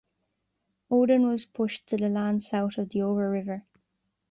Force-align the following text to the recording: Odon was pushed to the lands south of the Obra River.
Odon 0.89 1.27
was 1.27 1.45
pushed 1.45 1.85
to 1.85 1.95
the 1.95 2.09
lands 2.09 2.47
south 2.47 2.79
of 2.79 2.89
the 2.89 2.97
Obra 2.97 3.31
River. 3.31 3.65